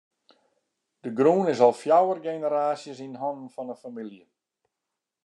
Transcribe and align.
De 1.03 1.09
grûn 1.17 1.51
is 1.53 1.61
al 1.65 1.75
fjouwer 1.81 2.17
generaasjes 2.27 2.99
yn 3.05 3.19
hannen 3.21 3.53
fan 3.55 3.69
de 3.69 3.75
famylje. 3.83 4.25